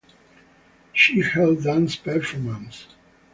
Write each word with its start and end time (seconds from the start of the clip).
She 0.93 1.21
held 1.21 1.63
dance 1.63 1.95
performances. 1.95 2.87